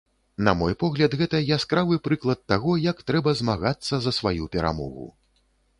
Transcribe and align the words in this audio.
На 0.45 0.53
мой 0.61 0.73
погляд, 0.83 1.15
гэта 1.19 1.41
яскравы 1.57 1.99
прыклад 2.07 2.41
таго, 2.53 2.73
як 2.89 3.07
трэба 3.11 3.35
змагацца 3.45 3.93
за 4.07 4.11
сваю 4.21 4.53
перамогу. 4.59 5.07